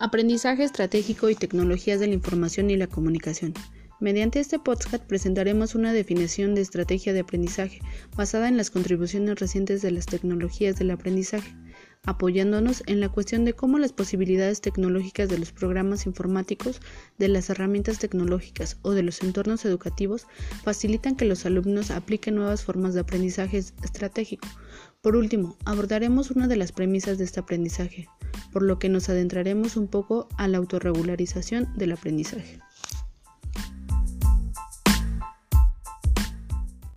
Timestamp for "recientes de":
9.40-9.90